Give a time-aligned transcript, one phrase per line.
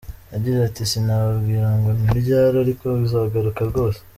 [0.33, 3.99] Yagize ati “Sinababwira ngo ni ryari ariko izagaruka rwose.